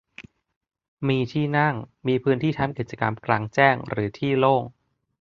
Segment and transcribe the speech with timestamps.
[1.07, 1.75] มีที่นั่ง
[2.07, 4.63] มีพื้นที่ทำกิจกรรมกลางแจ้งหรือที่โล่ง